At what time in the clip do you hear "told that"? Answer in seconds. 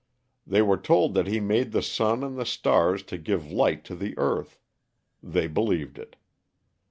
0.79-1.27